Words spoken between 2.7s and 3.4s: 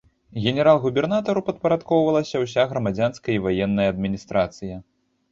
грамадзянская